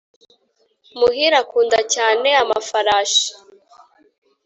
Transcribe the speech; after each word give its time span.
muhire 0.97 1.35
akunda 1.43 1.79
cyane 1.93 2.29
amafarashi 2.43 3.29